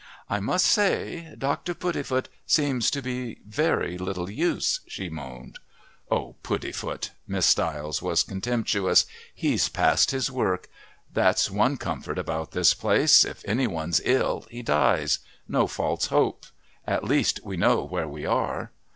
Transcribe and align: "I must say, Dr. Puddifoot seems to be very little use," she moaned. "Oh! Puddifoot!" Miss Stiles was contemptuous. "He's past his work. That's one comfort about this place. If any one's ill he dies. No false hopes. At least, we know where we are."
"I 0.31 0.39
must 0.39 0.65
say, 0.65 1.35
Dr. 1.37 1.75
Puddifoot 1.75 2.25
seems 2.47 2.89
to 2.89 3.03
be 3.03 3.37
very 3.45 3.99
little 3.99 4.31
use," 4.31 4.79
she 4.87 5.11
moaned. 5.11 5.59
"Oh! 6.09 6.35
Puddifoot!" 6.41 7.11
Miss 7.27 7.45
Stiles 7.45 8.01
was 8.01 8.23
contemptuous. 8.23 9.05
"He's 9.35 9.69
past 9.69 10.09
his 10.09 10.31
work. 10.31 10.69
That's 11.13 11.51
one 11.51 11.77
comfort 11.77 12.17
about 12.17 12.49
this 12.49 12.73
place. 12.73 13.23
If 13.23 13.47
any 13.47 13.67
one's 13.67 14.01
ill 14.03 14.47
he 14.49 14.63
dies. 14.63 15.19
No 15.47 15.67
false 15.67 16.07
hopes. 16.07 16.51
At 16.87 17.03
least, 17.03 17.41
we 17.43 17.55
know 17.55 17.83
where 17.83 18.07
we 18.07 18.25
are." 18.25 18.71